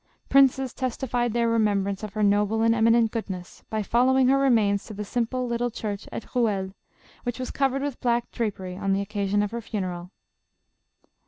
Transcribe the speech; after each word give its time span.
Princes 0.29 0.73
testified 0.73 1.31
their 1.31 1.47
remembrance 1.47 2.01
of 2.01 2.13
her 2.13 2.23
noble 2.23 2.63
and 2.63 2.73
eminent 2.73 3.11
goodness, 3.11 3.63
by 3.69 3.83
following 3.83 4.29
her 4.29 4.39
remains 4.39 4.83
to 4.83 4.95
the 4.95 5.05
simple, 5.05 5.45
little 5.47 5.69
church 5.69 6.07
at 6.11 6.33
Rouel. 6.33 6.73
which 7.21 7.37
was 7.37 7.51
covered 7.51 7.83
with 7.83 8.01
black 8.01 8.31
drapery 8.31 8.75
on 8.75 8.93
the 8.93 9.01
occasion 9.01 9.43
of 9.43 9.51
her 9.51 9.61
funeral. 9.61 10.09